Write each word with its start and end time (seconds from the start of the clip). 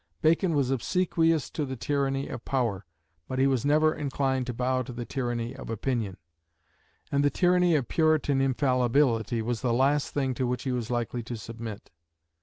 Bacon 0.23 0.55
was 0.55 0.71
obsequious 0.71 1.47
to 1.51 1.63
the 1.63 1.75
tyranny 1.75 2.27
of 2.27 2.43
power, 2.43 2.87
but 3.27 3.37
he 3.37 3.45
was 3.45 3.63
never 3.63 3.93
inclined 3.93 4.47
to 4.47 4.53
bow 4.55 4.81
to 4.81 4.91
the 4.91 5.05
tyranny 5.05 5.55
of 5.55 5.69
opinion; 5.69 6.17
and 7.11 7.23
the 7.23 7.29
tyranny 7.29 7.75
of 7.75 7.87
Puritan 7.87 8.41
infallibility 8.41 9.43
was 9.43 9.61
the 9.61 9.71
last 9.73 10.09
thing 10.11 10.33
to 10.33 10.47
which 10.47 10.63
he 10.63 10.71
was 10.71 10.89
likely 10.89 11.21
to 11.21 11.37
submit. 11.37 11.91